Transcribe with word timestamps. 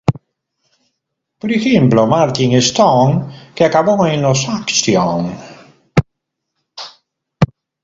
Por 1.39 1.51
ejemplo 1.51 2.07
Martin 2.07 2.53
Stone, 2.55 3.51
que 3.53 3.63
acabó 3.65 4.03
en 4.07 4.23
los 4.23 4.49
Action. 4.49 5.31